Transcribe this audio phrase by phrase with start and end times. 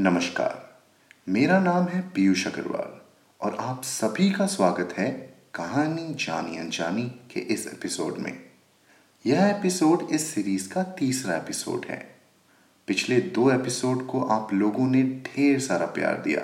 [0.00, 0.80] नमस्कार।
[1.28, 3.00] मेरा नाम है पीयूष अग्रवाल
[3.40, 5.10] और आप सभी का स्वागत है
[5.54, 8.40] कहानी जानी अनजानी के इस एपिसोड में।
[9.26, 12.16] यह एपिसोड इस सीरीज़ का तीसरा एपिसोड है।
[12.86, 16.42] पिछले दो एपिसोड को आप लोगों ने ढेर सारा प्यार दिया।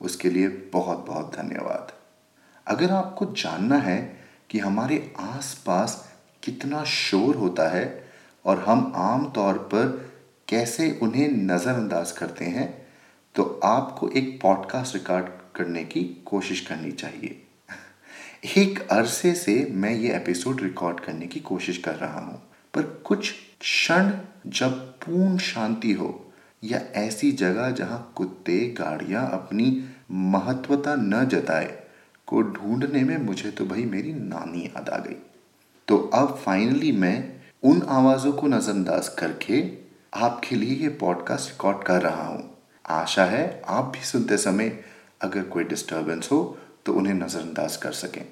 [0.00, 1.92] उसके लिए बहुत बहुत धन्यवाद।
[2.66, 8.10] अगर आपको जानना है कि हमारे आसपास कितना शोर होता है
[8.44, 10.08] और हम आम तौर पर
[10.48, 12.77] कैसे उन्हें नज़रअंदाज करते हैं
[13.38, 17.46] तो आपको एक पॉडकास्ट रिकॉर्ड करने की कोशिश करनी चाहिए।
[18.56, 22.42] एक अरसे से मैं ये एपिसोड रिकॉर्ड करने की कोशिश कर रहा हूँ।
[22.74, 24.12] पर कुछ क्षण
[24.46, 26.32] जब पूर्ण शांति हो
[26.64, 31.82] या ऐसी जगह जहाँ कुत्ते, गाड़ियाँ अपनी महत्वता न जताए
[32.26, 35.16] को ढूँढने में मुझे तो भाई मेरी नानी याद आ गई।
[35.88, 39.64] तो अब फाइनली मैं उन आवाज़ों को नज़रअंदाज करके
[40.14, 42.57] आपके लिए ये पॉडकास्ट रिकॉर्ड कर रहा हूँ।
[42.88, 44.84] आशा है आप भी सुनते समय
[45.20, 48.24] अगर कोई डिस्टरबेंस हो तो उन्हें नज़रअंदाज कर सकें।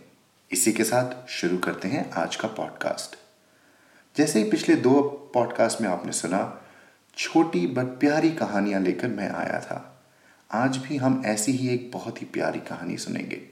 [0.53, 3.19] इसी के साथ शुरू करते हैं आज का पॉडकास्ट
[4.17, 5.01] जैसे ही पिछले दो
[5.35, 6.63] पॉडकास्ट में आपने सुना,
[7.17, 10.03] छोटी बट प्यारी कहानियाँ लेकर मैं आया था।
[10.53, 13.43] आज भी हम ऐसी ही एक बहुत ही प्यारी कहानी सुनेंगे।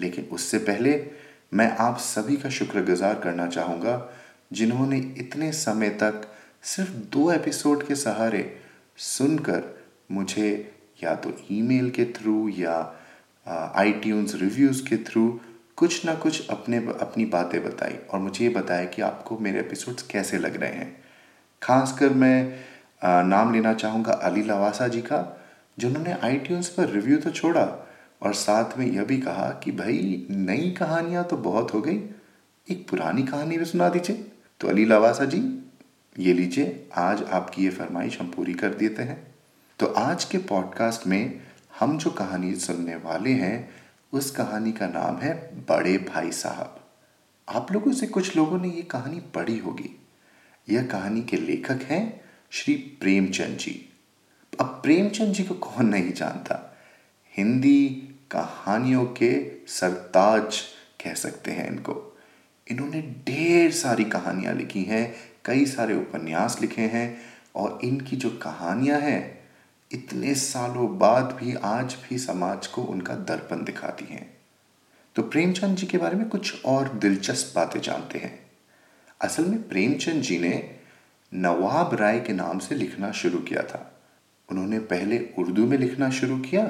[0.00, 1.10] लेकिन उससे पहले
[1.54, 4.10] मैं आप सभी का शुक्रगुजार करना चाहूँगा,
[4.52, 6.28] जिन्होंने इतने समय तक
[6.62, 8.60] सिर्फ़ दो एपिसोड के सहारे
[8.96, 9.83] सुनकर
[10.14, 12.74] मुझे या तो ईमेल के थ्रू या
[13.76, 15.40] आई रिव्यूज़ के थ्रू
[15.76, 20.02] कुछ ना कुछ अपने अपनी बातें बताई और मुझे ये बताया कि आपको मेरे एपिसोड्स
[20.02, 21.04] कैसे लग रहे हैं।
[21.62, 22.64] खासकर मैं
[23.04, 25.46] आ, नाम लेना चाहूँगा अली लवासा जी का
[25.78, 27.88] जिन्होंने आई पर रिव्यू तो छोड़ा
[28.22, 31.98] और साथ में यह भी कहा कि भाई नई कहानियाँ तो बहुत हो गई
[32.70, 34.26] एक पुरानी कहानी भी सुना दीजिए।
[34.60, 35.72] तो अली लवासा जी
[36.18, 39.33] ये लीजिए आज आपकी ये फरमाइश हम पूरी कर देते हैं।
[39.84, 41.40] तो आज के पॉडकास्ट में
[41.80, 43.70] हम जो कहानी सुनने वाले हैं,
[44.12, 46.90] उस कहानी का नाम है बड़े भाई साहब।
[47.48, 50.06] आप लोगों से कुछ लोगों ने ये कहानी पढ़ी होगी।
[50.70, 53.92] यह कहानी के लेखक हैं श्री प्रेमचंद जी।
[54.60, 56.76] अब प्रेमचंद जी को कौन नहीं जानता?
[57.36, 57.88] हिंदी
[58.30, 60.60] कहानियों के सरताज
[61.04, 62.18] कह सकते हैं इनको।
[62.70, 67.18] इन्होंने ढेर सारी कहानियाँ लिखी हैं, कई सारे उपन्यास लिखे हैं
[67.54, 69.33] और इनकी जो कहानियाँ हैं
[69.94, 74.26] इतने सालों बाद भी, आज भी समाज को उनका दर्पण दिखाती हैं।
[75.16, 78.38] तो प्रेमचंद जी के बारे में कुछ और दिलचस्प बातें जानते हैं।
[79.20, 80.54] असल में प्रेमचंद जी ने
[81.32, 83.90] नवाब राय के नाम से लिखना शुरू किया था।
[84.48, 86.64] उन्होंने पहले उर्दू में लिखना शुरू किया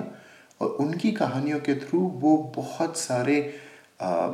[0.61, 3.37] और उनकी कहानियों के थ्रू वो बहुत सारे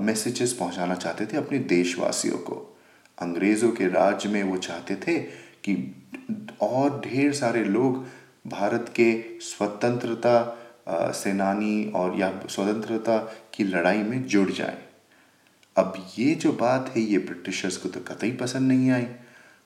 [0.00, 2.54] मैसेजेस पहुंचाना चाहते थे अपने देशवासियों को।
[3.18, 5.18] अंग्रेज़ों के राज में वो चाहते थे
[5.64, 5.74] कि
[6.62, 8.04] और ढेर सारे लोग
[8.44, 13.18] भारत के स्वतंत्रता सेनानी और या स्वतंत्रता
[13.54, 14.78] की लड़ाई में जुड़ जाए।
[15.76, 19.06] अब ये जो बात है, ये ब्रिटिशर्स को तो कतई पसंद नहीं आई।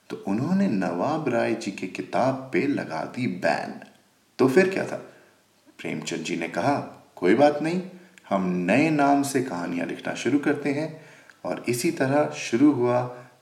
[0.09, 3.79] तो उन्होंने नवाब राय जी के किताब पे लगा दी बैन।
[4.39, 4.97] तो फिर क्या था?
[5.79, 6.77] प्रेमचंद जी ने कहा,
[7.15, 7.81] कोई बात नहीं,
[8.29, 10.89] हम नए नाम से कहानियाँ लिखना शुरू करते हैं
[11.45, 13.01] और इसी तरह शुरू हुआ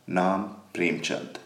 [0.10, 1.38] नाम प्रेमचंद।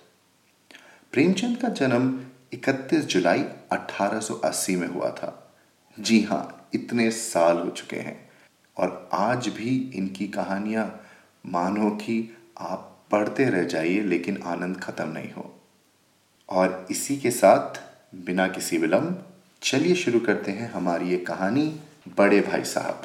[1.13, 2.09] प्रेमचंद का जन्म
[2.53, 5.55] 31 जुलाई 1880 में हुआ था।
[5.99, 8.29] जी हाँ इतने साल हो चुके हैं।
[8.77, 11.01] और आज भी इनकी कहानियाँ,
[11.45, 15.61] मानो कि आप पढ़ते रह जाइए, लेकिन आनंद खत्म नहीं हो।
[16.49, 17.81] और इसी के साथ,
[18.15, 19.25] बिना किसी विलंब,
[19.61, 21.79] चलिए शुरू करते हैं हमारी ये कहानी,
[22.17, 23.03] बड़े भाई साहब।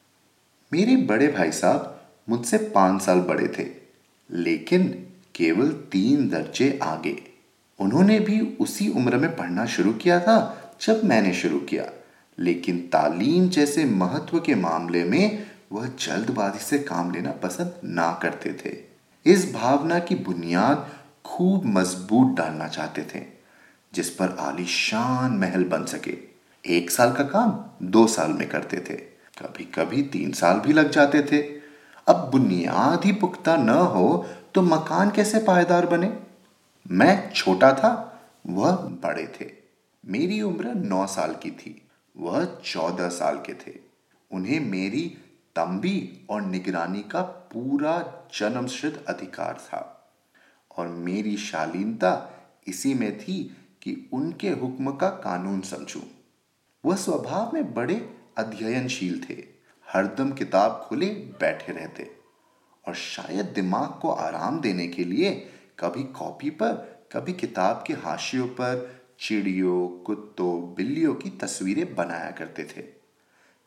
[0.73, 3.71] मेरे बड़े भाई साहब मुझसे पाँच साल बड़े थे,
[4.31, 7.32] लेकिन केवल तीन दर्जे आगे।
[7.83, 10.37] उन्होंने भी उसी उम्र में पढ़ना शुरू किया था,
[10.81, 11.85] जब मैंने शुरू किया।
[12.39, 18.53] लेकिन तालीम जैसे महत्व के मामले में वह जल्दबाजी से काम लेना पसंद ना करते
[18.65, 18.77] थे।
[19.27, 20.89] इस भावना की बुनियाद
[21.25, 23.25] खूब मज़बूत डालना चाहते थे,
[23.95, 26.17] जिस पर आलीशान महल बन सके।
[26.67, 28.97] एक साल का काम दो साल में करते थे।
[29.39, 31.39] कभी कभी तीन साल भी लग जाते थे।
[32.07, 36.32] अब बुनियाद ही पुख्ता न हो तो मकान कैसे पायदार बने?
[36.91, 39.51] मैं छोटा था, वह बड़े थे।
[40.07, 43.77] मेरी उम्र नौ साल की थी, वह चौदह साल के थे।
[44.31, 45.19] उन्हें मेरी
[45.57, 49.99] तंबी और निगरानी का पूरा जन्मसिद्ध अधिकार था।
[50.79, 52.33] और मेरी शालीनता
[52.67, 56.03] इसी में थी कि उनके हुक्म का कानून समझूं।
[56.85, 59.45] वह स्वभाव में बड़े अध्ययनशील थे,
[59.89, 62.11] हरदम किताब खुले बैठे रहते।
[62.89, 65.49] और शायद दिमाग को आराम देने के लिए
[65.79, 66.73] कभी कॉपी पर,
[67.13, 72.83] कभी किताब के हाशियों पर, चिड़ियों, कुत्तों, बिल्लियों की तस्वीरें बनाया करते थे।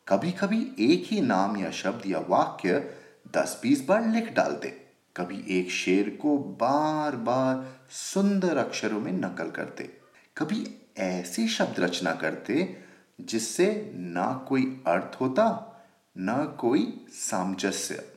[0.08, 2.94] कभी कभी एक ही नाम या शब्द या वाक्य
[3.32, 4.68] दस बीस बार लिख डालते।
[5.16, 9.84] कभी एक शेर को बार बार सुंदर अक्षरों में नकल करते।
[10.36, 12.76] कभी ऐसी शब्द रचना करते
[13.20, 15.72] जिससे ना कोई अर्थ होता,
[16.16, 18.15] ना कोई सामंजस्य।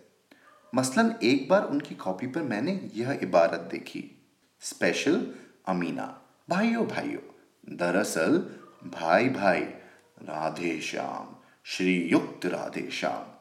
[0.76, 4.28] मसलन एक बार उनकी कॉपी पर मैंने यह इबारत देखी।
[4.60, 5.34] स्पेशल
[5.68, 7.22] अमीना, भाइयों भाइयों,
[7.78, 8.38] दरअसल
[8.84, 9.62] भाई भाई,
[10.22, 13.32] राधे श्याम, श्रीयुक्त राधे श्याम,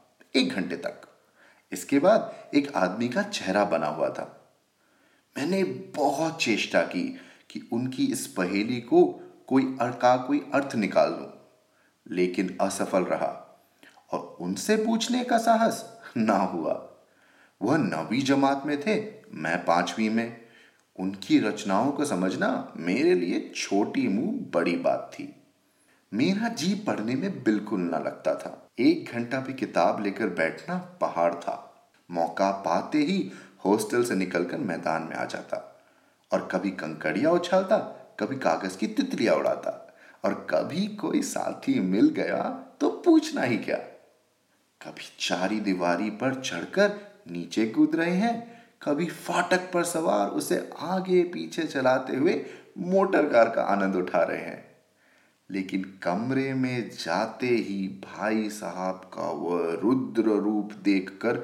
[0.41, 1.03] एक घंटे तक।
[1.73, 4.51] इसके बाद एक आदमी का चेहरा बना हुआ था।
[5.39, 5.65] मैंने
[5.97, 7.21] बहुत चेष्टा की
[7.51, 9.05] कि उनकी इस पहेली को
[9.47, 11.33] कोई का कोई अर्थ निकाल लूँ
[12.11, 13.61] लेकिन असफल रहा
[14.13, 16.88] और उनसे पूछने का साहस ना हुआ।
[17.63, 18.97] वह नवी जमात में थे,
[19.33, 20.37] मैं पांचवी में।
[20.99, 25.35] उनकी रचनाओं को समझना मेरे लिए छोटी मुँह बड़ी बात थी।
[26.13, 31.35] मेरा जी पढ़ने में बिल्कुल ना लगता था। एक घंटा भी किताब लेकर बैठना पहाड़
[31.35, 31.65] था।
[32.11, 33.31] मौका पाते ही
[33.65, 35.81] हॉस्टल से निकलकर मैदान में आ जाता
[36.33, 37.79] और कभी कंकड़िया उछालता,
[38.21, 39.95] कभी कागज़ की तितलियाँ उड़ाता
[40.25, 42.43] और कभी कोई साथी मिल गया
[42.81, 43.77] तो पूछना ही क्या।
[44.81, 51.23] कभी चारी दीवारी पर चढ़कर नीचे कूद रहे हैं। कभी फाटक पर सवार उसे आगे
[51.23, 52.47] पीछे चलाते हुए
[52.79, 54.69] मोटर कार का आनंद उठा रहे हैं।
[55.51, 61.37] लेकिन कमरे में जाते ही भाई साहब का वह रुद्र रूप देखकर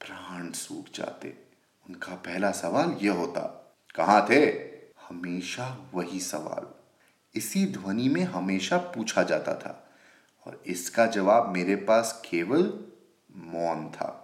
[0.00, 1.34] प्राण सूख जाते।
[1.88, 4.46] उनका पहला सवाल यह होता, कहा थे?
[5.08, 6.66] हमेशा वही सवाल।
[7.34, 9.88] इसी ध्वनि में हमेशा पूछा जाता था
[10.46, 12.72] और इसका जवाब मेरे पास केवल
[13.36, 14.18] मौन था।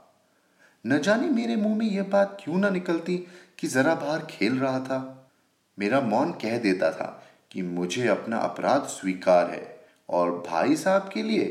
[0.84, 3.16] न जाने मेरे मुँह में यह बात क्यों ना निकलती
[3.58, 5.30] कि जरा बाहर खेल रहा था।
[5.78, 7.06] मेरा मौन कह देता था
[7.52, 9.78] कि मुझे अपना अपराध स्वीकार है
[10.08, 11.46] और भाई साहब के लिए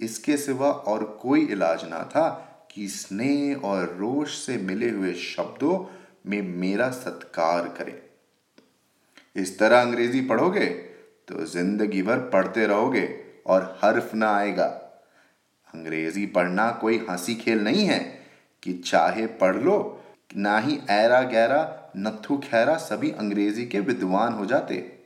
[0.00, 2.28] इसके सिवा और कोई इलाज ना था
[2.70, 5.78] कि स्नेह और रोष से मिले हुए शब्दों
[6.26, 7.98] में मेरा सत्कार करें।
[9.36, 10.66] इस तरह अंग्रेज़ी पढ़ोगे
[11.28, 13.08] तो ज़िंदगी भर पढ़ते रहोगे
[13.46, 14.64] और हर्फ ना आएगा।
[15.74, 18.00] अंग्रेज़ी पढ़ना कोई हँसी खेल नहीं है।
[18.62, 20.02] कि चाहे पढ़ लो,
[20.36, 24.98] ना ही ऐरा गहरा नथु खैरा सभी अंग्रेज़ी के विद्वान हो जाते।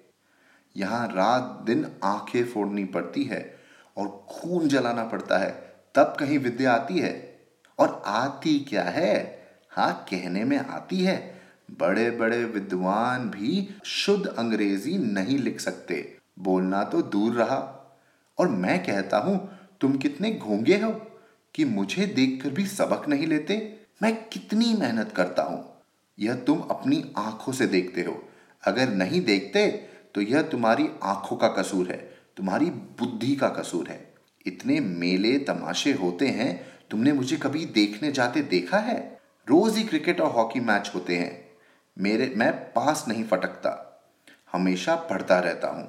[0.76, 3.56] यहाँ रात दिन आँखें फोड़नी पड़ती है
[3.97, 7.38] और खून जलाना पड़ता है। तब कहीं विद्या आती है।
[7.79, 9.43] और आती क्या है?
[9.70, 11.41] हाँ कहने में आती है।
[11.81, 17.73] बड़े बड़े विद्वान भी शुद्ध अंग्रेज़ी नहीं लिख सकते। बोलना तो दूर रहा।
[18.38, 19.50] और मैं कहता हूँ,
[19.81, 21.16] तुम कितने घोंगे हो?
[21.56, 23.76] कि मुझे देखकर भी सबक नहीं लेते?
[24.03, 25.64] मैं कितनी मेहनत करता हूँ?
[26.19, 28.23] यह तुम अपनी आँखों से देखते हो।
[28.64, 29.69] अगर नहीं देखते
[30.14, 34.14] तो यह तुम्हारी आँखों का कसूर है, तुम्हारी बुद्धि का कसूर है।
[34.47, 39.20] इतने मेले तमाशे होते हैं, तुमने मुझे कभी देखने जाते देखा है?
[39.48, 41.46] रोज ही क्रिकेट और हॉकी मैच होते हैं।
[41.98, 44.03] मेरे, मैं पास नहीं फटकता।
[44.53, 45.89] हमेशा पढ़ता रहता हूँ।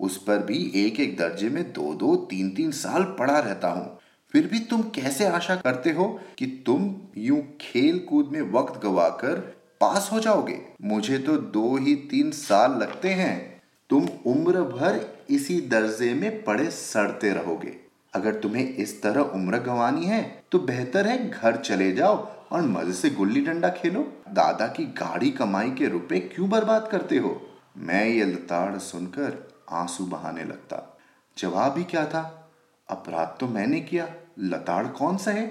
[0.00, 3.98] उस पर भी एक एक दर्जे में दो दो तीन तीन साल पढ़ा रहता हूँ।
[4.34, 6.04] फिर भी तुम कैसे आशा करते हो
[6.38, 9.34] कि तुम यूँ खेल कूद में वक्त गवाकर
[9.80, 10.58] पास हो जाओगे?
[10.82, 14.98] मुझे तो दो ही तीन साल लगते हैं। तुम उम्र भर
[15.30, 17.74] इसी दर्जे में पड़े सड़ते रहोगे।
[18.14, 20.22] अगर तुम्हें इस तरह उम्र गंवानी है
[20.52, 22.16] तो बेहतर है घर चले जाओ
[22.52, 27.18] और मज़े से गुल्ली डंडा खेलो। दादा की गाड़ी कमाई के रुपए क्यों बर्बाद करते
[27.18, 27.40] हो?
[27.76, 29.38] मैं ये लताड़ सुनकर
[29.72, 30.98] आँसू बहाने लगता।
[31.36, 32.50] जवाब ही क्या था?
[32.88, 35.46] अपराध तो मैंने किया। लताड़ कौन सा है?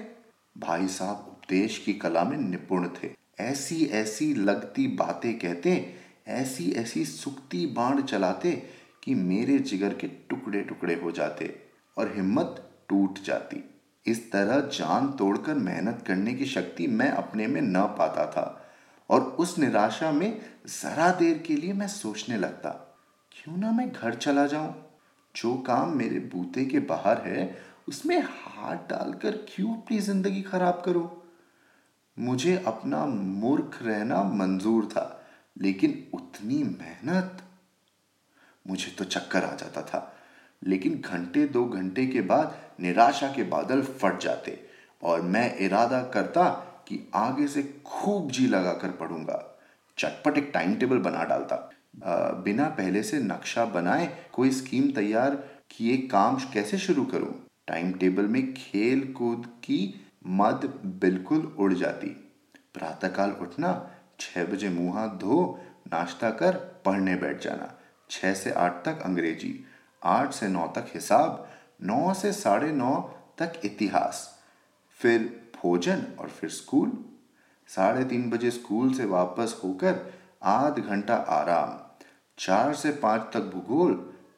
[0.58, 3.10] भाई साहब, उपदेश की कला में निपुण थे।
[3.40, 5.94] ऐसी ऐसी लगती बातें कहते,
[6.28, 8.52] ऐसी ऐसी सुक्ति बाण चलाते
[9.02, 11.54] कि मेरे जिगर के टुकड़े टुकड़े हो जाते
[11.98, 13.62] और हिम्मत टूट जाती।
[14.06, 18.60] इस तरह जान तोड़कर मेहनत करने की शक्ति मैं अपने में न पाता था
[19.10, 22.70] और उस निराशा में जरा देर के लिए मैं सोचने लगता,
[23.32, 24.74] क्यों ना मैं घर चला जाऊँ?
[25.34, 31.22] जो काम मेरे बूते के बाहर है उसमें हाथ डालकर क्यों अपनी ज़िंदगी खराब करो?
[32.16, 35.24] मुझे अपना मूर्ख रहना मंजूर था,
[35.56, 37.42] लेकिन उतनी मेहनत
[38.66, 40.10] मुझे तो चक्कर आ जाता था।
[40.62, 44.58] लेकिन घंटे, दो घंटे के बाद निराशा के बादल फट जाते
[45.02, 46.48] और मैं इरादा करता
[46.88, 49.42] कि आगे से खूब जी लगाकर पढ़ूँगा।
[49.98, 51.56] चटपट एक टाइम टेबल बना डालता।
[52.44, 55.34] बिना पहले से नक्शा बनाए कोई स्कीम तैयार
[55.70, 57.34] किए काम कैसे शुरू करूँ?
[57.68, 59.78] टाइम टेबल में खेल कूद की
[60.26, 60.64] मद
[61.02, 62.08] बिल्कुल उड़ जाती।
[62.74, 63.90] प्रातःकाल उठना,
[64.20, 65.60] छह बजे मुँह हाथ धो,
[65.92, 67.72] नाश्ता कर, पढ़ने बैठ जाना,
[68.10, 69.64] छह से आठ तक अंग्रेज़ी,
[70.02, 71.46] आठ से नौ तक हिसाब,
[71.82, 72.94] नौ से साढ़े नौ
[73.38, 74.28] तक इतिहास,
[75.00, 75.20] फिर
[75.56, 76.92] भोजन और फिर स्कूल।
[77.68, 80.00] साढ़े तीन बजे स्कूल से वापस होकर
[80.42, 81.78] आध घंटा आराम,
[82.38, 83.92] चार से पाँच तक भूगोल,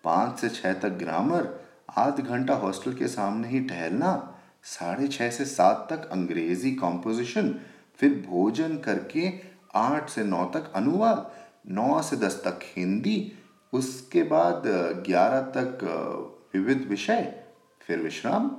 [0.04, 4.32] पाँच से छः तक ग्रामर आध घंटा हॉस्टल के सामने ही टहलना,
[4.64, 7.54] साढ़े छः से सात तक अंग्रेज़ी कॉम्पोजिशन
[8.00, 9.32] फिर भोजन करके
[9.74, 11.30] आठ से नौ तक अनुवाद,
[11.68, 13.32] नौ से दस तक हिंदी,
[13.72, 14.62] उसके बाद
[15.06, 15.78] ग्यारह तक
[16.54, 17.44] विविध विषय,
[17.80, 18.50] फिर विश्राम।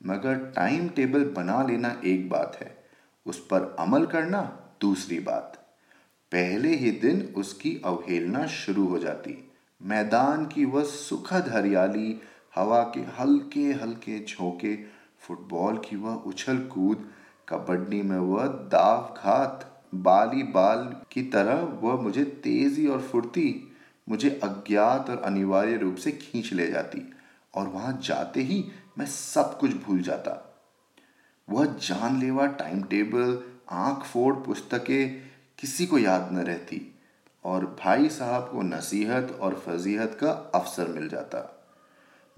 [0.00, 2.76] मगर टाइम टेबल बना लेना एक बात है,
[3.26, 4.42] उस पर अमल करना
[4.80, 5.56] दूसरी बात।
[6.32, 9.47] पहले ही दिन उसकी अवहेलना शुरू हो जाती।
[9.82, 12.20] मैदान की वह सुखद हरियाली,
[12.54, 14.76] हवा के हल्के हल्के झोंके,
[15.20, 17.10] फुटबॉल की वह उछल कूद,
[17.48, 23.76] कबड्डी में वह दाव घात, बाली बाल की तरह वह मुझे तेज़ी और फुर्ती,
[24.08, 27.12] मुझे अज्ञात और अनिवार्य रूप से खींच ले जाती
[27.54, 28.64] और वहाँ जाते ही
[28.98, 30.44] मैं सब कुछ भूल जाता।
[31.50, 35.22] वह जानलेवा टाइम टेबल आँख फोड़ पुस्तकें,
[35.58, 36.97] किसी को याद न रहती।
[37.44, 41.70] और भाई साहब को नसीहत और फजीहत का अवसर मिल जाता।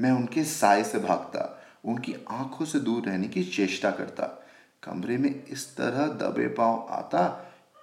[0.01, 4.27] मैं उनके साय से भागता, उनकी आँखों से दूर रहने की चेष्टा करता।
[4.83, 7.29] कमरे में इस तरह दबे पाँव आता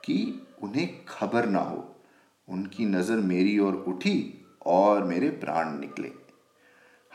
[0.05, 1.95] कि उन्हें खबर ना हो।
[2.47, 6.12] उनकी नज़र मेरी ओर उठी और मेरे प्राण निकले।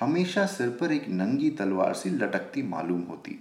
[0.01, 3.39] हमेशा सिर पर एक नंगी तलवार सी लटकती मालूम होती।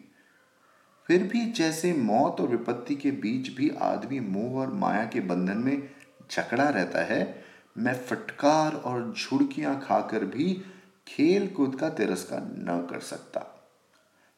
[1.08, 5.58] फिर भी जैसे मौत और विपत्ति के बीच भी आदमी मोह और माया के बंधन
[5.58, 5.90] में
[6.32, 7.44] जकड़ा रहता है,
[7.78, 10.62] मैं फटकार और झुड़कियाँ खाकर भी
[11.08, 13.70] खेल कूद का तिरस्कार न कर सकता।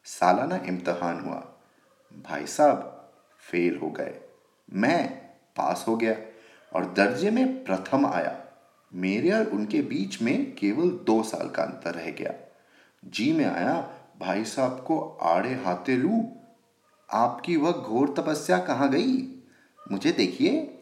[0.04, 1.54] सालाना इम्तहान हुआ।
[2.12, 3.10] भाई साहब,
[3.50, 4.20] फेल हो गए।
[4.72, 5.10] मैं
[5.56, 6.16] पास हो गया
[6.72, 8.44] और दर्जे में प्रथम आया।
[8.94, 12.34] मेरे और उनके बीच में केवल दो साल का अंतर रह गया।
[13.04, 16.32] जी में आया, भाई साहब को आड़े हाथे लू।
[17.12, 19.42] आपकी वह घोर तपस्या कहाँ गई?
[19.92, 20.73] मुझे देखिए।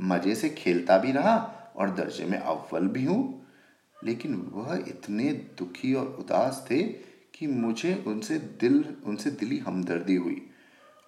[0.00, 1.36] मज़े से खेलता भी रहा
[1.76, 3.46] और दर्जे में अव्वल भी हूँ।
[4.04, 6.82] लेकिन वह इतने दुखी और उदास थे
[7.34, 10.50] कि मुझे उनसे दिल, उनसे दिली हमदर्दी हुई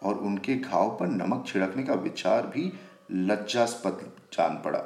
[0.02, 2.72] और उनके घाव पर नमक छिड़कने का विचार भी
[3.12, 4.82] लज्जास्पद जान पड़ा।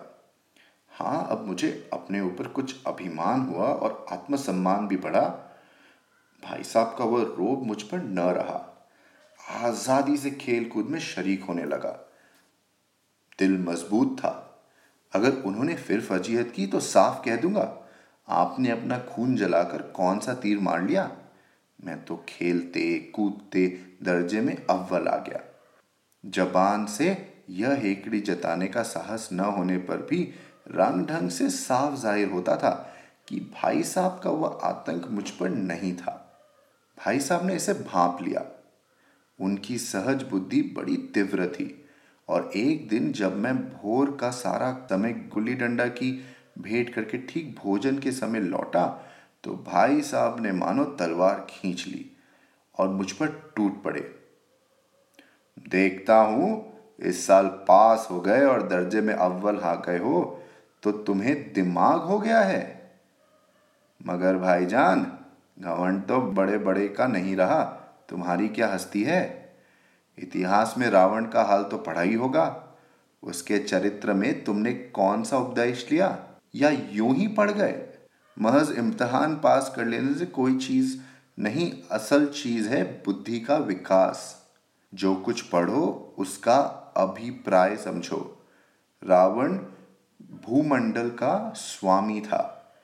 [0.92, 5.20] हाँ अब मुझे अपने ऊपर कुछ अभिमान हुआ और आत्मसम्मान भी बढ़ा।
[6.42, 8.88] भाई साहब का वह रोग मुझ पर न रहा।
[9.50, 12.03] आज़ादी से खेल कूद में शरीक होने लगा।
[13.38, 14.40] दिल मज़बूत था।
[15.12, 17.72] अगर उन्होंने फिर फजीहत की तो साफ़ कह दूँगा,
[18.28, 21.10] आपने अपना खून जलाकर कौन सा तीर मार लिया?
[21.78, 23.66] मैं तो खेलते, कूदते
[24.02, 25.40] दर्जे में अव्वल आ गया।
[26.24, 27.16] जबान से
[27.50, 30.22] यह हेकड़ी जताने का साहस न होने पर भी
[30.68, 32.70] रंग ढंग से साफ़ ज़ाहिर होता था
[33.28, 36.20] कि भाई साहब का वह आतंक मुझ पर नहीं था।
[36.98, 38.44] भाई साहब ने इसे भाप लिया।
[39.38, 41.83] उनकी सहज बुद्धि बड़ी तीव्र थी।
[42.28, 46.10] और एक दिन जब मैं भोर का सारा समय गुल्ली डंडा की
[46.58, 48.86] भेंट करके ठीक भोजन के समय लौटा
[49.44, 52.04] तो भाई साहब ने मानो तलवार खींच ली
[52.78, 54.00] और मुझ पर टूट पड़े।
[55.68, 60.22] देखता हूँ, इस साल पास हो गए और दर्जे में अव्वल आ गए हो
[60.82, 62.62] तो तुम्हें दिमाग हो गया है।
[64.00, 65.06] मगर भाईजान,
[65.58, 67.62] घमंड तो बड़े बड़े का नहीं रहा,
[68.08, 69.43] तुम्हारी क्या हस्ती है?
[70.18, 72.64] इतिहास में रावण का हाल तो पढ़ा ही होगा।
[73.22, 76.24] उसके चरित्र में तुमने कौन सा उपदेश लिया?
[76.54, 77.88] या यूँ ही पढ़ गए?
[78.40, 80.98] महज इम्तहान पास कर लेने से कोई चीज़
[81.38, 84.46] नहीं, असल चीज़ है बुद्धि का विकास।
[84.94, 86.58] जो कुछ पढ़ो, उसका
[86.96, 88.46] अभिप्राय समझो।
[89.04, 89.58] रावण
[90.22, 92.74] भूमंडल का स्वामी था।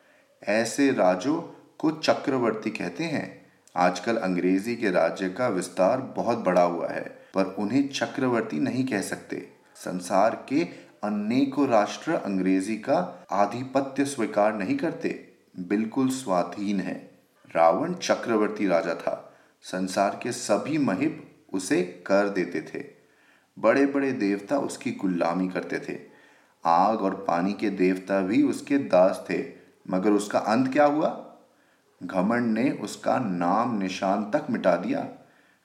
[0.45, 3.47] ऐसे राजो को चक्रवर्ती कहते हैं।
[3.77, 9.01] आजकल अंग्रेज़ी के राज्य का विस्तार बहुत बड़ा हुआ है। पर उन्हें चक्रवर्ती नहीं कह
[9.01, 10.65] सकते। संसार के
[11.05, 17.11] अनेकों राष्ट्र अंग्रेज़ी का आधिपत्य स्वीकार नहीं करते। बिल्कुल स्वाधीन है।
[17.57, 22.85] रावण चक्रवर्ती राजा था। संसार के सभी महिब उसे कर देते थे।
[23.59, 25.99] बड़े बड़े देवता उसकी गुलामी करते थे।
[26.65, 29.45] आग और पानी के देवता भी उसके दास थे।
[29.91, 31.39] मगर उसका अंत क्या हुआ?
[32.03, 35.20] घमंड ने उसका नाम निशान तक मिटा दिया।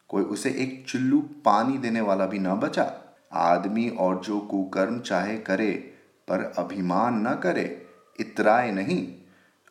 [0.07, 3.01] कोई उसे एक चुल्लू पानी देने वाला भी ना बचा।
[3.33, 5.93] आदमी और जो कुकर्म चाहे करे,
[6.27, 7.85] पर अभिमान न करे,
[8.19, 9.13] इतराए नहीं।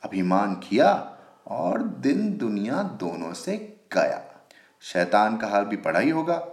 [0.02, 4.48] अभिमान किया और दिन दुनिया दोनों से गया।
[4.80, 6.48] शैतान का हाल भी पढ़ा ही होगा।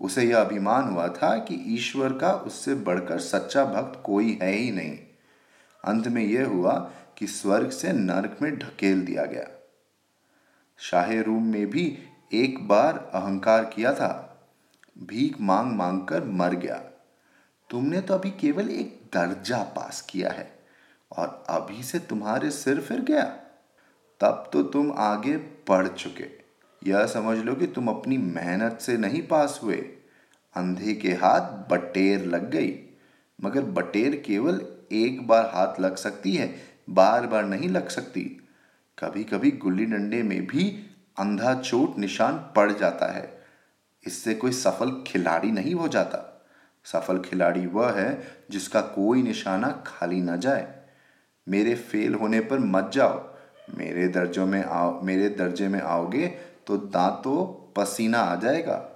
[0.00, 4.70] उसे यह अभिमान हुआ था कि ईश्वर का उससे बढ़कर सच्चा भक्त कोई है ही
[4.70, 4.98] नहीं।
[5.84, 9.46] अंत में यह हुआ कि स्वर्ग से नरक में ढकेल दिया गया।
[10.78, 11.98] शाहे रूम में भी
[12.34, 14.10] एक बार अहंकार किया था,
[14.98, 16.76] भीख मांग मांग कर मर गया।
[17.70, 20.50] तुमने तो अभी केवल एक दर्जा पास किया है
[21.10, 23.24] और अभी से तुम्हारे सिर फिर गया।
[24.20, 25.36] तब तो तुम आगे
[25.68, 26.26] बढ़ चुके।
[26.82, 29.76] यह समझ लो कि तुम अपनी मेहनत से नहीं पास हुए।
[30.56, 32.74] अंधे के हाथ बटेर लग गई,
[33.38, 34.60] मगर बटेर केवल
[34.92, 36.54] एक बार हाथ लग सकती है,
[36.90, 38.22] बार बार नहीं लग सकती।
[38.98, 40.64] कभी कभी गुल्ली डंडे में भी
[41.18, 43.42] अंधा चोट निशान पड़ जाता है।
[44.06, 46.46] इससे कोई सफल खिलाड़ी नहीं हो जाता।
[46.84, 50.82] सफल खिलाड़ी वह है जिसका कोई निशाना खाली न जाए।
[51.48, 53.34] मेरे फेल होने पर मत जाओ।
[53.78, 56.26] मेरे दर्जों में आओ, मेरे दर्जे में आओगे
[56.66, 58.90] तो दांतों पसीना आ जाएगा।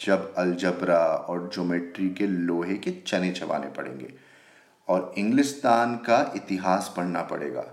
[0.00, 4.14] जब अलजबरा और ज्योमेट्री के लोहे के चने चबाने पड़ेंगे
[4.88, 7.64] और इंग्लिस्तान का इतिहास पढ़ना पड़ेगा।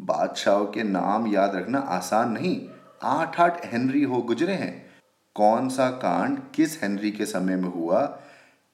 [0.00, 2.68] बादशाहों के नाम याद रखना आसान नहीं।
[3.02, 4.90] आठ आठ हेनरी हो गुजरे हैं।
[5.34, 8.00] कौन सा कांड किस हेनरी के समय में हुआ?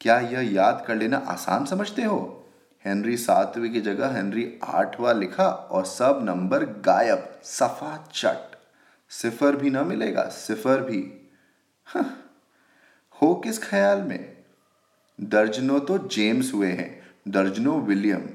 [0.01, 2.47] क्या यह याद कर लेना आसान समझते हो?
[2.85, 8.57] हेनरी सातवें की जगह हेनरी आठवां लिखा और सब नंबर गायब। सफ़ा चट।
[9.11, 11.31] सिफर भी ना मिलेगा सिफर भी।
[11.87, 12.23] हाँ,
[13.23, 14.37] किस ख्याल में?
[15.21, 18.29] दर्जनों तो जेम्स हुए हैं दर्जनों विलियम।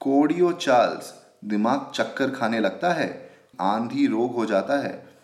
[0.00, 1.12] कोडियो चार्ल्स
[1.44, 3.30] दिमाग चक्कर खाने लगता है
[3.60, 5.17] आंधी रोग हो जाता है।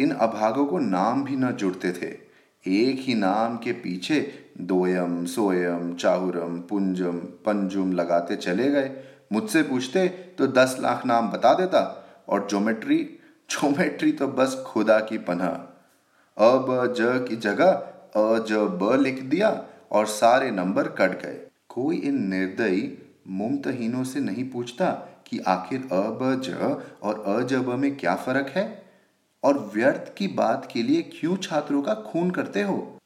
[0.00, 2.30] इन अभागों को नाम भी न जुड़ते थे।
[2.66, 8.90] एक ही नाम के पीछे दोयम, सोयम, चाहुरम, पुंजम, पंजुम लगाते चले गए।
[9.32, 12.06] मुझसे पूछते तो दस लाख नाम बता देता?
[12.28, 13.18] और ज्योमेट्री
[13.50, 15.76] ज्योमेट्री तो बस खुदा की पनाह।
[16.44, 17.70] अब ज की जगह
[18.16, 24.20] अ ज ब लिख दिया और सारे नंबर कट गए। कोई इन निर्दयी मुमतहीनों से
[24.20, 24.90] नहीं पूछता
[25.26, 26.50] कि आखिर अ ब ज
[27.02, 28.79] और अ ज ब में क्या फ़र्क है?
[29.44, 32.98] और व्यर्थ की बात के लिए क्यों छात्रों का खून करते हो?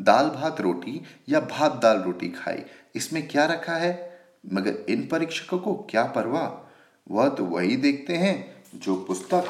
[0.00, 2.62] दाल भात रोटी या भात दाल रोटी खाई
[2.94, 4.20] इसमें क्या रखा है?
[4.52, 6.68] मगर इन परीक्षकों को क्या परवाह?
[7.10, 9.44] वह तो वही देखते हैं जो पुस्तक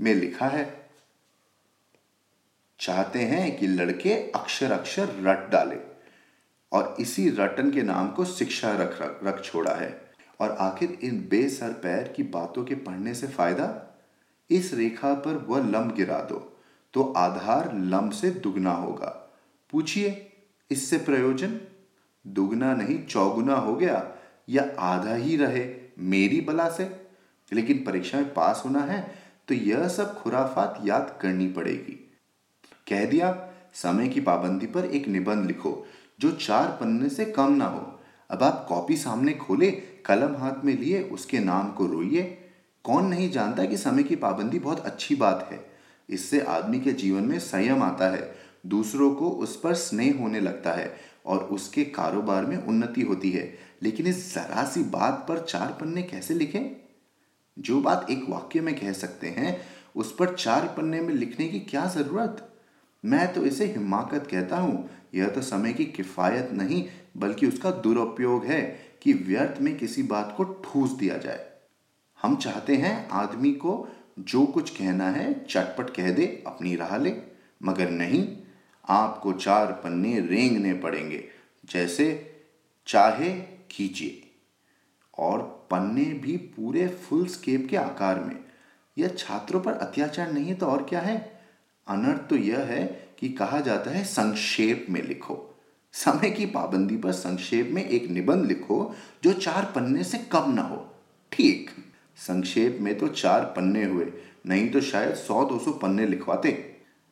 [0.00, 0.90] में लिखा है।
[2.80, 5.76] चाहते हैं कि लड़के अक्षर अक्षर रट डाले
[6.72, 10.00] और इसी रटन के नाम को शिक्षा रख रख, छोड़ा है।
[10.40, 13.93] और आखिर इन बेसर पैर की बातों के पढ़ने से फ़ायदा?
[14.50, 16.36] इस रेखा पर वह लंब गिरा दो
[16.94, 19.08] तो आधार लंब से दुगना होगा।
[19.72, 20.32] पूछिए,
[20.70, 21.58] इससे प्रयोजन?
[22.24, 24.06] दुगना नहीं, चौगुना हो गया,
[24.48, 25.64] या आधा ही रहे
[25.98, 26.90] मेरी बला से?
[27.52, 29.14] लेकिन परीक्षा में पास होना है
[29.48, 32.00] तो यह सब खुराफात याद करनी पड़ेगी।
[32.88, 33.32] कह दिया,
[33.74, 35.86] समय की पाबंदी पर एक निबंध लिखो,
[36.20, 39.70] जो चार पन्ने से कम ना हो। अब आप कॉपी सामने खोले,
[40.06, 42.43] कलम हाथ में लिए, उसके नाम को रोइए।
[42.84, 45.66] कौन नहीं जानता कि समय की पाबंदी बहुत अच्छी बात है।
[46.10, 48.34] इससे आदमी के जीवन में संयम आता है,
[48.66, 53.58] दूसरों को उस पर स्नेह होने लगता है और उसके कारोबार में उन्नति होती है।
[53.82, 56.76] लेकिन इस जरा सी बात पर चार पन्ने कैसे लिखें?
[57.58, 59.60] जो बात एक वाक्य में कह सकते हैं,
[59.96, 62.52] उस पर चार पन्ने में लिखने की क्या ज़रूरत?
[63.04, 68.44] मैं तो इसे हिमाकत कहता हूँ। यह तो समय की किफायत नहीं, बल्कि उसका दुरुपयोग
[68.44, 71.53] है कि व्यर्थ में किसी बात को ठूस दिया जाए।
[72.24, 77.16] हम चाहते हैं आदमी को जो कुछ कहना है, चटपट कह दे, अपनी राह ले।
[77.62, 78.36] मगर नहीं,
[78.88, 81.24] आपको चार पन्ने रेंगने पड़ेंगे।
[81.64, 82.36] जैसे,
[82.86, 83.32] चाहे
[83.70, 84.30] कीजिए
[85.18, 88.44] और पन्ने भी पूरे फुल स्केप के आकार में।
[88.98, 91.40] यह छात्रों पर अत्याचार नहीं है तो और क्या है?
[91.88, 95.54] अनर्थ तो यह है कि कहा जाता है, संक्षेप में लिखो।
[95.92, 100.62] समय की पाबंदी पर संक्षेप में एक निबंध लिखो, जो चार पन्ने से कम ना
[100.62, 100.94] हो।
[101.32, 101.83] ठीक।
[102.18, 104.06] संक्षेप में तो चार पन्ने हुए,
[104.46, 106.52] नहीं तो शायद सौ दो सौ पन्ने लिखवाते।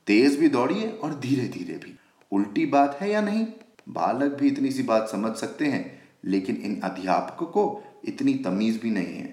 [0.06, 1.96] तेज भी दौड़िए और धीरे धीरे भी।
[2.32, 3.46] उल्टी बात है या नहीं?
[3.88, 8.90] बालक भी इतनी सी बात समझ सकते हैं, लेकिन इन अध्यापकों को इतनी तमीज भी
[8.90, 9.32] नहीं है।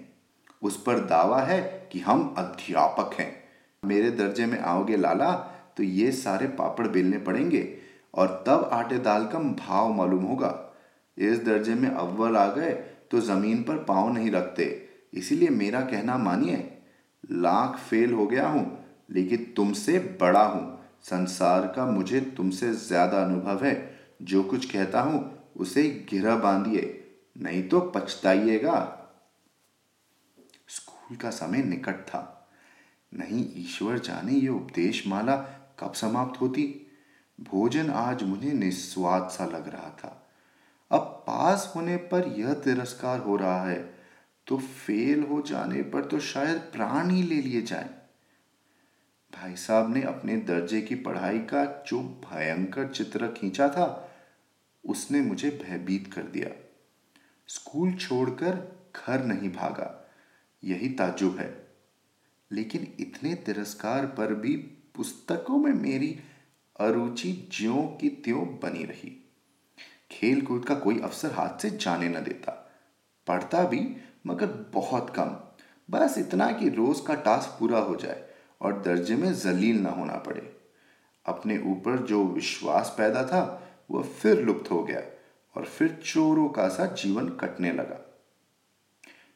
[0.62, 3.32] उस पर दावा है कि हम अध्यापक हैं।
[3.84, 5.32] मेरे दर्जे में आओगे लाला
[5.78, 7.68] तो ये सारे पापड़ बेलने पड़ेंगे,
[8.14, 10.54] और तब आटे दाल का भाव मालूम होगा।
[11.18, 12.72] इस दर्जे में अव्वल आ गए
[13.12, 14.66] तो ज़मीन पर पाँव नहीं रखते।
[15.14, 16.82] इसीलिए मेरा कहना मानिए,
[17.32, 23.64] लाख फेल हो गया हूँ, लेकिन तुमसे बड़ा हूँ। संसार का मुझे तुमसे ज़्यादा अनुभव
[23.66, 27.06] है। जो कुछ कहता हूँ, उसे गिरा बांधिए,
[27.38, 28.96] नहीं तो पछताइएगा।
[30.68, 32.48] स्कूल का समय निकट था।
[33.14, 35.36] नहीं, ईश्वर जाने ये उपदेश माला
[35.80, 36.86] कब समाप्त होती?
[37.40, 40.28] भोजन आज मुझे निस्वाद सा लग रहा था।
[40.92, 43.99] अब पास होने पर यह तिरस्कार हो रहा है।
[44.50, 47.90] तो फेल हो जाने पर तो शायद प्राण ही ले लिए जाए।
[49.34, 54.12] भाई साहब ने अपने दर्जे की पढ़ाई का जो भयंकर चित्र खींचा था,
[54.86, 56.70] उसने मुझे भयभीत कर दिया।
[57.48, 60.10] स्कूल छोड़कर घर नहीं भागा,
[60.64, 61.68] यही ताजुब है।
[62.52, 64.56] लेकिन इतने तिरस्कार पर भी
[64.96, 66.20] पुस्तकों में मेरी
[66.80, 69.30] अरुचि ज्यों की त्यों बनी रही।
[70.12, 72.72] खेल कूद का कोई अवसर हाथ से जाने न देता,
[73.28, 75.38] पढ़ता भी मगर बहुत कम।
[75.90, 78.30] बस इतना कि रोज का टास्क पूरा हो जाए
[78.62, 80.60] और दर्जे में जलील ना होना पड़े।
[81.26, 85.02] अपने ऊपर जो विश्वास पैदा था, वह फिर लुप्त हो गया
[85.56, 88.06] और फिर चोरों का सा जीवन कटने लगा।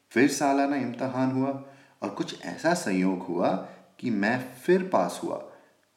[0.10, 1.66] फिर सालाना इम्तहान हुआ
[2.02, 3.50] और कुछ ऐसा संयोग हुआ
[4.00, 5.52] कि मैं फिर पास हुआ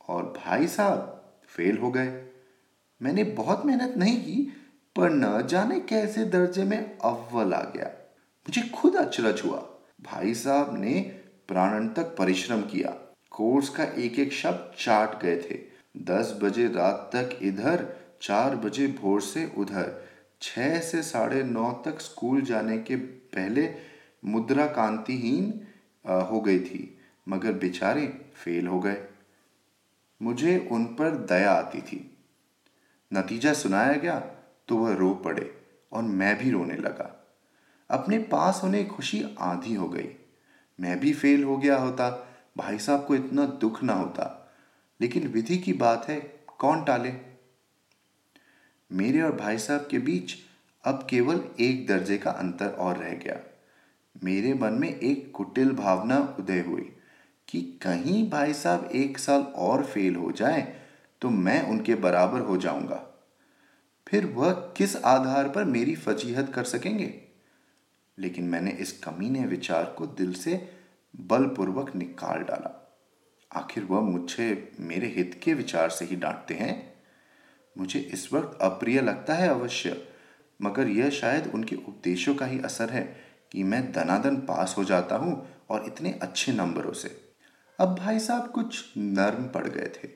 [0.09, 2.27] और भाई साहब फेल हो गए।
[3.03, 4.53] मैंने बहुत मेहनत नहीं की,
[4.97, 8.06] पर न जाने कैसे दर्जे में अव्वल आ गया।
[8.47, 9.59] मुझे खुद अचरज हुआ
[10.03, 11.01] भाई साहब ने
[11.49, 12.91] प्राणंतक परिश्रम किया।
[13.31, 15.59] कोर्स का एक एक शब्द चाट गए थे।
[16.05, 17.85] दस बजे रात तक इधर,
[18.23, 20.05] चार बजे भोर से उधर,
[20.43, 23.69] छह से साढ़े नौ तक स्कूल जाने के पहले
[24.25, 25.53] मुद्रा कांतिहीन
[26.31, 29.05] हो गई थी, मगर बेचारे फेल हो गए।
[30.21, 32.01] मुझे उन पर दया आती थी।
[33.11, 34.19] नतीजा सुनाया गया
[34.69, 35.51] तो वह रो पड़े
[35.93, 37.13] और मैं भी रोने लगा।
[37.91, 40.09] अपने पास होने खुशी आधी हो गई।
[40.81, 44.55] मैं भी फेल हो गया होता। भाई साहब को इतना दुख ना होता।
[45.01, 46.21] लेकिन विधि की बात है,
[46.59, 47.15] कौन टाले?
[48.93, 50.35] मेरे और भाई साहब के बीच
[50.85, 53.41] अब केवल एक दर्जे का अंतर और रह गया।
[54.25, 56.97] मेरे मन में एक कुटिल भावना उदय हुई
[57.49, 60.81] कि कहीं भाई साहब एक साल और फेल हो जाए
[61.21, 63.27] तो मैं उनके बराबर हो जाऊँगा।
[64.09, 67.26] फिर वह किस आधार पर मेरी फजीहत कर सकेंगे?
[68.19, 70.73] लेकिन मैंने इस कमीने विचार को दिल से
[71.21, 72.83] बलपूर्वक निकाल डाला।
[73.53, 76.95] आखिर वह मुझे मेरे हित के विचार से ही डांटते हैं?
[77.79, 80.09] मुझे इस वक्त अप्रिय लगता है अवश्य,
[80.63, 83.17] मगर यह शायद उनके उपदेशों का ही असर है
[83.53, 87.21] कि मैं दनादन पास हो जाता हूँ और इतने अच्छे नंबरों से।
[87.81, 90.09] अब भाई साहब कुछ नर्म पड़ गए थे।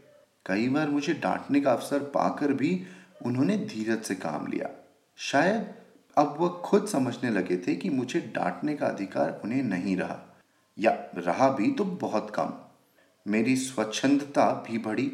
[0.46, 2.84] कई बार मुझे डांटने का अवसर पाकर भी
[3.26, 4.70] उन्होंने धीरज से काम लिया।
[5.16, 5.74] शायद
[6.20, 10.38] अब वह खुद समझने लगे थे कि मुझे डांटने का अधिकार उन्हें नहीं रहा।
[10.78, 12.52] या रहा भी तो बहुत कम।
[13.28, 15.12] मेरी स्वच्छंदता भी बढ़ी।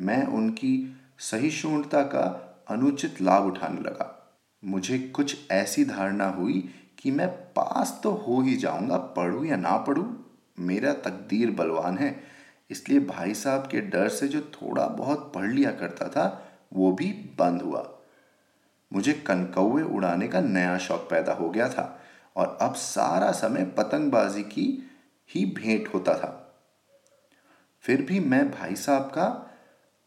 [0.00, 7.28] मैं उनकी सहिष्णुता का अनुचित लाभ उठाने लगा। मुझे कुछ ऐसी धारणा हुई कि मैं
[7.28, 10.14] पास तो हो ही जाऊँगा, पढ़ूं या ना पढ़ूं।
[10.58, 12.20] मेरा तकदीर बलवान है।
[12.70, 17.12] इसलिए भाई साहब के डर से जो थोड़ा बहुत पढ़ लिया करता था, वो भी
[17.12, 17.95] बंद हुआ।
[18.92, 21.98] मुझे कनकौए उड़ाने का नया शौक पैदा हो गया था
[22.36, 24.66] और अब सारा समय पतंगबाजी की
[25.30, 26.32] ही भेंट होता था।
[27.84, 29.26] फिर भी मैं भाई साहब का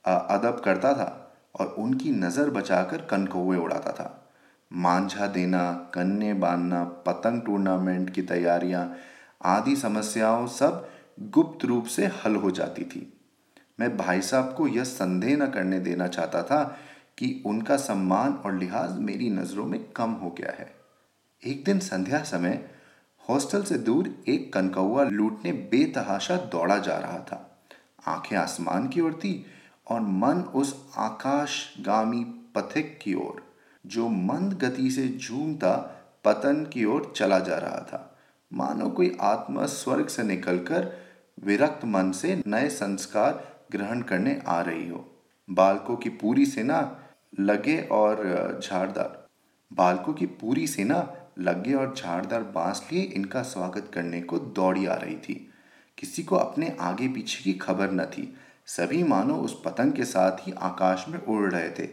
[0.06, 1.10] अदब करता था
[1.56, 4.16] और उनकी नज़र बचाकर कनकौए उड़ाता था।
[4.72, 8.96] मांझा देना, कन्ने बांधना, पतंग टूर्नामेंट की तैयारियाँ,
[9.46, 10.88] आदि समस्याओं सब
[11.20, 13.02] गुप्त रूप से हल हो जाती थी।
[13.80, 16.80] मैं भाई साहब को यह संदेह न करने देना चाहता था
[17.20, 20.76] कि उनका सम्मान और लिहाज मेरी नज़रों में कम हो गया है।
[21.46, 22.70] एक दिन संध्या समय,
[23.30, 27.66] हॉस्टल से दूर एक कनकौआ लूटने बेतहाशा दौड़ा जा रहा था।
[28.08, 29.46] आँखें आसमान की ओर थी
[29.88, 32.24] और मन उस आकाशगामी
[32.56, 33.54] पथिक की ओर,
[33.86, 38.18] जो मंद गति से झूमता पतन की ओर चला जा रहा था।
[38.54, 40.94] मानो कोई आत्मा स्वर्ग से निकलकर
[41.44, 45.16] विरक्त मन से नए संस्कार ग्रहण करने आ रही हो।
[45.50, 46.99] बालकों की पूरी सेना
[47.34, 49.28] लगे और झाड़दार।
[49.72, 51.08] बालकों की पूरी सेना
[51.40, 55.34] लगे और झाड़दार बाँस लिए इनका स्वागत करने को दौड़ी आ रही थी।
[55.98, 58.34] किसी को अपने आगे पीछे की खबर न थी।
[58.68, 61.88] सभी मानो उस पतंग के साथ ही आकाश में उड़ रहे थे,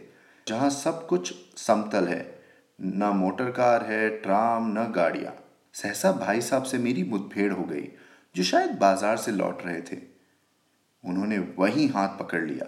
[0.47, 2.39] जहाँ सब कुछ समतल है।
[2.79, 5.33] न मोटर कार है, ट्राम, न गाड़ियाँ।
[5.75, 7.87] सहसा भाई साहब से मेरी मुठभेड़ हो गई,
[8.35, 9.97] जो शायद बाज़ार से लौट रहे थे।
[11.03, 12.67] उन्होंने वही हाथ पकड़ लिया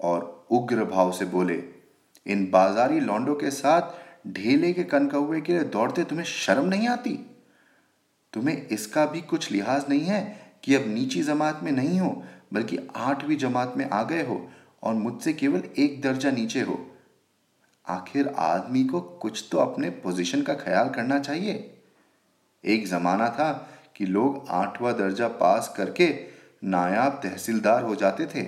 [0.00, 1.56] और उग्र भाव से बोले
[2.26, 3.94] इन बाजारी लौंडों के साथ
[4.28, 7.18] ढेले के कनकौए के लिए दौड़ते तुम्हें शर्म नहीं आती?
[8.32, 10.20] तुम्हें इसका भी कुछ लिहाज नहीं है
[10.64, 14.48] कि अब नीची जमात में नहीं हो, बल्कि आठवीं जमात में आ गए हो
[14.82, 16.78] और मुझसे केवल एक दर्जा नीचे हो।
[17.86, 21.72] आखिर आदमी को कुछ तो अपने पोजीशन का ख्याल करना चाहिए।
[22.64, 23.52] एक जमाना था
[23.96, 26.08] कि लोग आठवां दर्जा पास करके
[26.64, 28.46] नायाब तहसीलदार हो जाते थे।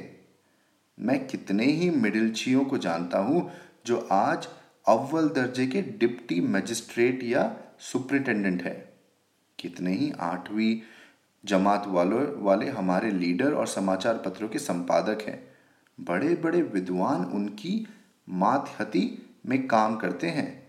[0.98, 3.50] मैं कितने ही मिडिलचियों को जानता हूँ
[3.88, 4.48] जो आज
[4.88, 8.98] अव्वल दर्जे के डिप्टी मजिस्ट्रेट या सुपरिटेंडेंट है।
[9.58, 10.80] कितने ही आठवीं
[11.44, 15.48] जमात वालों, वाले हमारे लीडर और समाचार पत्रों के संपादक हैं।
[16.00, 17.88] बड़े बड़े विद्वान उनकी
[18.28, 20.68] मातहती में काम करते हैं।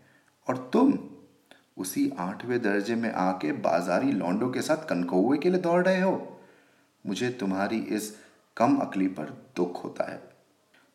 [0.49, 0.99] और तुम
[1.77, 6.41] उसी आठवें दर्जे में आके बाजारी लौंडों के साथ कनकौए के लिए दौड़ रहे हो।
[7.05, 8.17] मुझे तुम्हारी इस
[8.57, 10.23] कम अकली पर दुख होता है।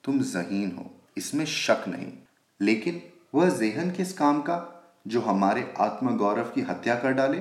[0.04, 2.12] तुम जहीन हो। इसमें शक नहीं।
[2.60, 3.00] लेकिन
[3.34, 4.70] वह जेहन किस काम का,
[5.06, 7.38] जो हमारे आत्मगौरव की हत्या कर डाले?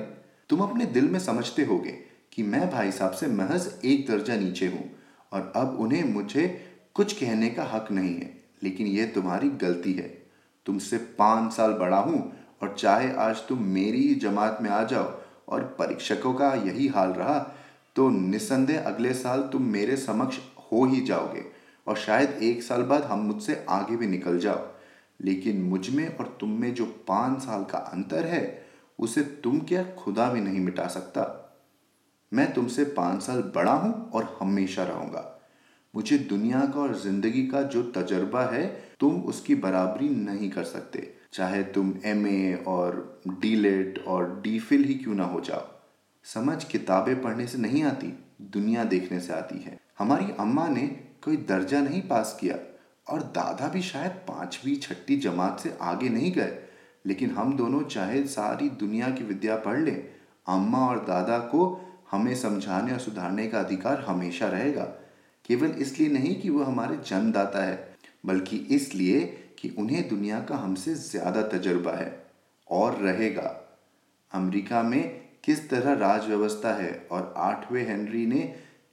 [0.50, 1.92] तुम अपने दिल में समझते होगे
[2.32, 4.90] कि मैं भाई साहब से महज एक दर्जा नीचे हूँ,
[5.32, 6.46] और अब उन्हें मुझे
[6.94, 8.30] कुछ कहने का हक नहीं है,
[8.62, 10.08] लेकिन यह तुम्हारी गलती है।
[10.66, 12.20] तुमसे पाँच साल बड़ा हूँ,
[12.62, 15.12] और चाहे आज तुम मेरी जमात में आ जाओ
[15.48, 17.38] और परीक्षकों का यही हाल रहा
[17.96, 21.44] तो निसंदेह अगले साल तुम मेरे समक्ष हो ही जाओगे।
[21.86, 24.66] और शायद एक साल बाद हम मुझसे आगे भी निकल जाओ।
[25.20, 28.64] लेकिन मुझमें और तुम में जो पाँच साल का अंतर है,
[28.98, 31.40] उसे तुम क्या खुदा भी नहीं मिटा सकता?
[32.32, 35.30] मैं तुमसे पाँच साल बड़ा हूँ और हमेशा रहूँगा।
[35.94, 38.66] मुझे दुनिया का और ज़िंदगी का जो तजर्बा है,
[39.00, 44.84] तुम उसकी बराबरी नहीं कर सकते। चाहे तुम एमए और डी लेट और डी फिल
[44.84, 45.66] ही क्यों ना हो जाओ।
[46.24, 48.06] समझ किताबें पढ़ने से नहीं आती,
[48.42, 50.86] दुनिया देखने से आती है। हमारी अम्मा ने
[51.24, 52.56] कोई दर्जा नहीं पास किया
[53.06, 56.58] और दादा भी शायद पांचवी, छठी जमात से आगे नहीं गए।
[57.04, 60.04] लेकिन हम दोनों चाहे सारी दुनिया की विद्या पढ़ लें,
[60.46, 64.84] अम्मा और दादा को हमें समझाने और सुधारने का अधिकार हमेशा रहेगा।
[65.44, 67.76] केवल इसलिए नहीं कि वह हमारे जन्मदाता है,
[68.26, 69.20] बल्कि इसलिए
[69.58, 72.10] कि उन्हें दुनिया का हमसे ज़्यादा तजर्बा है
[72.68, 73.60] और रहेगा।
[74.32, 75.02] अमेरिका में
[75.44, 78.40] किस तरह राज व्यवस्था है और आठवें हेनरी ने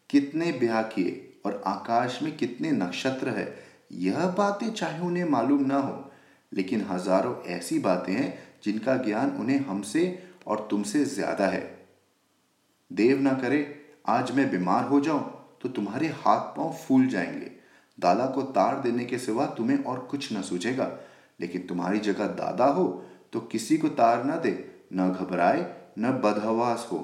[0.09, 1.11] कितने ब्याह किए
[1.45, 3.53] और आकाश में कितने नक्षत्र है,
[3.91, 6.11] यह बातें चाहे उन्हें मालूम ना हो।
[6.51, 10.03] लेकिन हज़ारों ऐसी बातें हैं जिनका ज्ञान उन्हें हमसे
[10.47, 11.61] और तुमसे ज़्यादा है।
[12.91, 13.75] देव ना करे,
[14.07, 17.51] आज मैं बीमार हो जाऊँ तो तुम्हारे हाथ पाँव फूल जाएँगे।
[17.97, 20.91] दादा को तार देने के सिवा तुम्हें और कुछ न सूझेगा।
[21.39, 22.85] लेकिन तुम्हारी जगह दादा हो
[23.33, 24.51] तो किसी को तार ना दे,
[24.93, 25.65] न घबराए,
[25.99, 26.97] न बदहवास हो।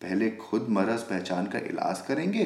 [0.00, 2.44] पहले खुद मरज पहचान का इलाज करेंगे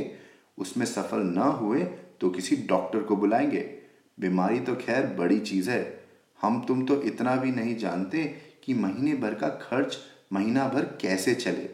[0.60, 1.84] उसमें सफल न हुए
[2.20, 3.78] तो किसी डॉक्टर को बुलाएँगे।
[4.20, 6.04] बीमारी तो खैर बड़ी चीज़ है।
[6.42, 9.98] हम तुम तो इतना भी नहीं जानते कि महीने भर का खर्च
[10.32, 11.70] महीना भर कैसे चले।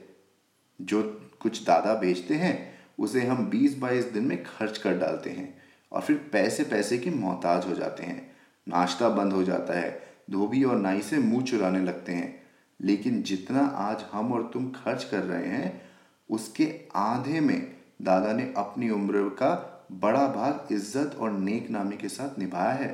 [0.80, 5.58] जो कुछ दादा बेचते हैं, उसे हम 20-22 दिन में खर्च कर डालते हैं
[5.92, 8.36] और फिर पैसे पैसे के मोहताज हो जाते हैं।
[8.68, 12.42] नाश्ता बंद हो जाता है, धोबी और नाई से मुँह चुराने लगते हैं।
[12.82, 15.82] लेकिन जितना आज हम और तुम खर्च कर रहे हैं,
[16.30, 19.54] उसके आधे में दादा ने अपनी उम्र का
[19.92, 22.90] बड़ा भाग इज़्ज़त और नेक नामी के साथ निभाया है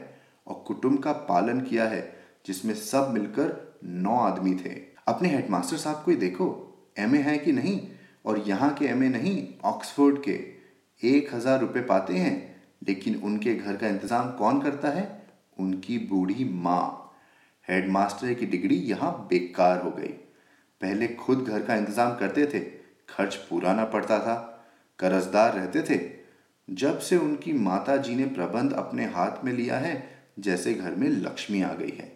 [0.47, 2.03] और कुटुंब का पालन किया है,
[2.47, 4.71] जिसमें सब मिलकर नौ आदमी थे।
[5.09, 6.47] अपने हेडमास्टर साहब को ही देखो,
[6.99, 7.81] एमए है कि नहीं?
[8.27, 10.33] और यहाँ के एमए नहीं, ऑक्सफोर्ड के।
[11.03, 12.35] एक हज़ार रुपये पाते हैं,
[12.87, 15.23] लेकिन उनके घर का इंतज़ाम कौन करता है?
[15.59, 17.13] उनकी बूढ़ी माँ।
[17.69, 20.13] हेडमास्टर की डिग्री यहाँ बेकार हो गई।
[20.81, 22.61] पहले खुद घर का इंतज़ाम करते थे,
[23.09, 24.52] खर्च पूरा ना पड़ता था।
[25.03, 26.01] कर्जदार रहते थे।
[26.69, 30.03] जब से उनकी माता जी ने प्रबंध अपने हाथ में लिया है,
[30.39, 32.13] जैसे घर में लक्ष्मी आ गई है।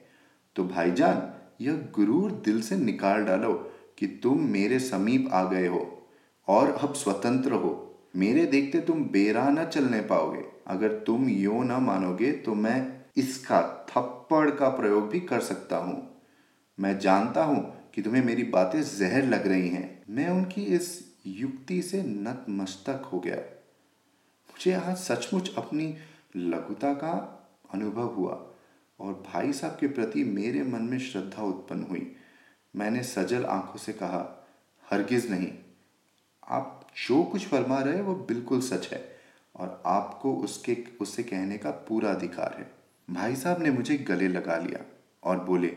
[0.56, 3.52] तो भाईजान, यह गुरूर दिल से निकाल डालो
[3.98, 6.08] कि तुम मेरे समीप आ गए हो
[6.48, 7.82] और अब स्वतंत्र हो।
[8.16, 12.76] मेरे देखते तुम बेरा न चलने पाओगे। अगर तुम यो न मानोगे तो मैं
[13.16, 16.02] इसका थप्पड़ का प्रयोग भी कर सकता हूँ।
[16.78, 21.82] मैं जानता हूँ कि तुम्हें मेरी बातें जहर लग रही हैं। मैं उनकी इस युक्ति
[21.82, 23.36] से नतमस्तक हो गया।
[24.50, 25.96] मुझे आज सचमुच अपनी
[26.36, 27.42] लघुता का
[27.74, 28.50] अनुभव हुआ
[29.00, 32.16] और भाई साहब के प्रति मेरे मन में श्रद्धा उत्पन्न हुई।
[32.76, 34.46] मैंने सजल आँखों से कहा,
[34.90, 35.52] हरगिज नहीं,
[36.48, 39.16] आप जो कुछ फरमा रहे वो बिल्कुल सच है
[39.56, 42.70] और आपको उसके उससे कहने का पूरा अधिकार है।
[43.14, 44.84] भाई साहब ने मुझे गले लगा लिया
[45.24, 45.76] और बोले,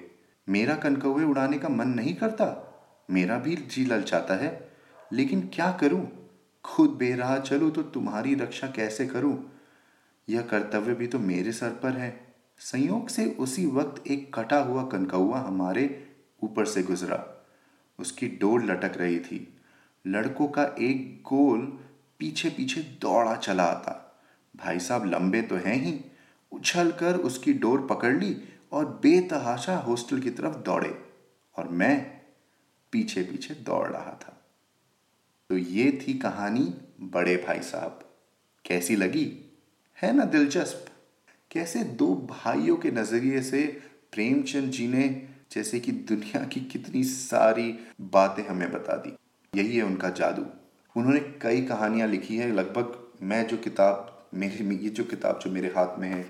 [0.49, 2.65] मेरा कनकौए उड़ाने का मन नहीं करता?
[3.09, 4.68] मेरा भी जी ललचाता है।
[5.13, 6.29] लेकिन क्या करूँ?
[6.63, 9.51] खुद बेराह चलूँ तो तुम्हारी रक्षा कैसे करूँ?
[10.29, 14.83] यह कर्तव्य भी तो मेरे सर पर है। संयोग से उसी वक्त एक कटा हुआ
[14.83, 16.07] कनकौआ हमारे
[16.43, 17.45] ऊपर से गुजरा।
[17.99, 19.57] उसकी डोर लटक रही थी।
[20.07, 21.79] लड़कों का एक गोल
[22.19, 24.21] पीछे पीछे दौड़ा चला आता।
[24.55, 25.99] भाई साहब लंबे तो हैं ही।
[26.51, 28.37] उछल कर उसकी डोर पकड़ ली
[28.71, 31.01] और बेतहाशा हॉस्टल की तरफ़ दौड़े
[31.57, 32.21] और मैं
[32.91, 34.38] पीछे पीछे दौड़ रहा था।
[35.49, 37.99] तो ये थी कहानी बड़े भाई साहब।
[38.65, 39.55] कैसी लगी?
[40.01, 40.85] है ना दिलचस्प।
[41.51, 43.81] कैसे दो भाइयों के नज़रिए से
[44.11, 49.15] प्रेमचंद जी ने जैसे कि दुनिया की कितनी सारी बातें हमें बता दी।
[49.55, 50.45] यही है उनका जादू।
[50.95, 55.67] उन्होंने कई कहानियाँ लिखी है। लगभग मैं जो किताब, मेरे, ये जो किताब जो मेरे
[55.67, 56.25] हाथ में है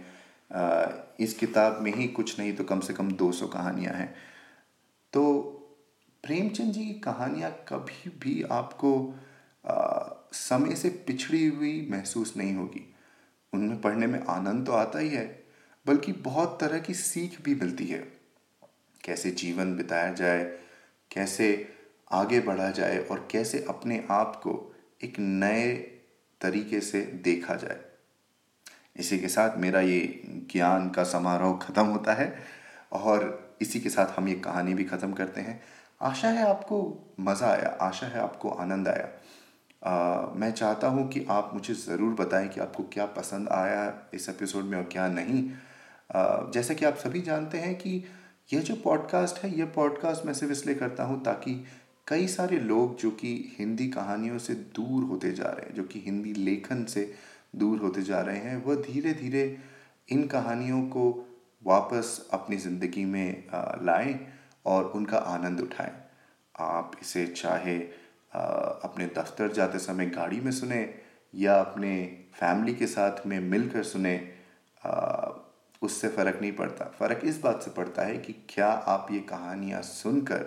[1.19, 4.15] इस किताब में ही कुछ नहीं तो कम से कम 200 कहानियाँ हैं।
[5.13, 5.55] तो
[6.23, 8.93] प्रेमचंद जी की कहानियाँ कभी भी आपको
[9.65, 9.99] आ,
[10.31, 12.85] समय से पिछड़ी हुई महसूस नहीं होगी।
[13.53, 15.25] उनमें पढ़ने में आनंद तो आता ही है
[15.85, 17.99] बल्कि बहुत तरह की सीख भी मिलती है।
[19.03, 20.43] कैसे जीवन बिताया जाए
[21.11, 21.47] कैसे
[22.11, 24.53] आगे बढ़ा जाए और कैसे अपने आप को
[25.03, 25.73] एक नए
[26.41, 27.79] तरीके से देखा जाए।
[28.95, 29.99] इसी के साथ मेरा ये
[30.51, 32.33] ज्ञान का समारोह ख़त्म होता है
[32.91, 35.61] और इसी के साथ हम ये कहानी भी ख़त्म करते हैं।
[36.01, 36.77] आशा है आपको
[37.19, 39.07] मज़ा आया आशा है आपको आनंद आया।
[39.83, 43.81] आ, मैं चाहता हूँ कि आप मुझे ज़रूर बताएँ कि आपको क्या पसंद आया
[44.13, 45.43] इस एपिसोड में और क्या नहीं।
[46.15, 48.03] आ, जैसे कि आप सभी जानते हैं कि
[48.53, 51.63] यह जो पॉडकास्ट है यह पॉडकास्ट मैं सिर्फ़ इसलिए करता हूँ ताकि
[52.07, 55.99] कई सारे लोग जो कि हिंदी कहानियों से दूर होते जा रहे हैं जो कि
[55.99, 57.13] हिंदी लेखन से
[57.55, 59.57] दूर होते जा रहे हैं वह धीरे धीरे
[60.09, 61.09] इन कहानियों को
[61.65, 63.43] वापस अपनी ज़िंदगी में
[63.83, 64.19] लाएँ।
[64.65, 65.91] और उनका आनंद उठाएँ।
[66.55, 67.77] आप इसे चाहे
[68.83, 70.81] अपने दफ्तर जाते समय गाड़ी में सुने
[71.33, 71.95] या अपने
[72.33, 74.17] फैमिली के साथ में मिलकर सुने
[75.81, 79.81] उससे फ़र्क नहीं पड़ता। फ़र्क इस बात से पड़ता है कि क्या आप ये कहानियाँ
[79.81, 80.45] सुनकर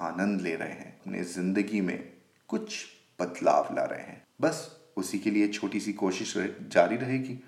[0.00, 1.00] आनंद ले रहे हैं?
[1.00, 2.12] अपने ज़िंदगी में
[2.48, 2.84] कुछ
[3.18, 4.60] बदलाव ला रहे हैं। बस
[4.96, 6.34] उसी के लिए छोटी सी कोशिश
[6.72, 7.38] जारी रहेगी।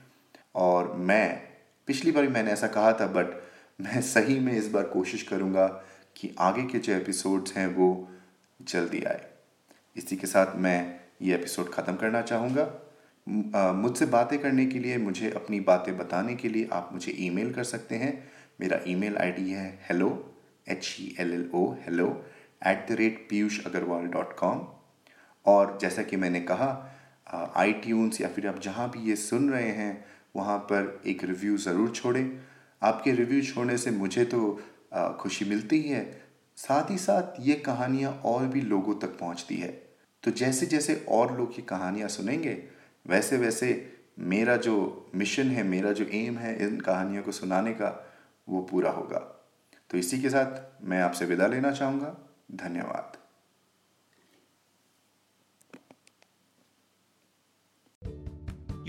[0.55, 1.43] और मैं,
[1.89, 3.41] पिछली बार मैंने ऐसा कहा था, बट
[3.81, 5.67] मैं सही में इस बार कोशिश करूँगा
[6.17, 8.09] कि आगे के जो एपिसोड्स हैं वो
[8.61, 9.27] जल्दी आए।
[9.97, 15.31] इसी के साथ मैं ये एपिसोड ख़त्म करना चाहूँगा। मुझसे बातें करने के लिए, मुझे
[15.31, 18.13] अपनी बातें बताने के लिए आप मुझे ईमेल कर सकते हैं।
[18.61, 20.09] मेरा ईमेल आईडी है hello
[20.67, 22.07] H E L L O hello
[22.67, 24.67] at the rate Piyush Agarwal dot com
[25.47, 26.71] और जैसा कि मैंने कहा
[27.57, 30.05] आई ट्यून्स या फिर आप जहाँ भी ये सुन रहे हैं,
[30.37, 32.41] वहाँ पर एक रिव्यू ज़रूर छोड़ें।
[32.83, 34.41] आपके रिव्यू छोड़ने से मुझे तो
[34.95, 36.23] खुशी मिलती है।
[36.57, 39.69] साथ ही साथ ये कहानियाँ और भी लोगों तक पहुँचती है।
[40.23, 42.63] तो जैसे जैसे और लोग ये कहानियाँ सुनेंगे,
[43.07, 48.07] वैसे वैसे मेरा जो मिशन है, मेरा जो एम है इन कहानियों को सुनाने का,
[48.49, 49.19] वो पूरा होगा।
[49.91, 52.17] तो इसी के साथ मैं आपसे विदा लेना चाहूँगा।
[52.53, 53.20] धन्यवाद।